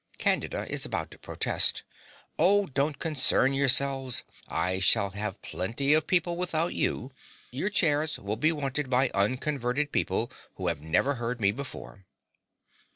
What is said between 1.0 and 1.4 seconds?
to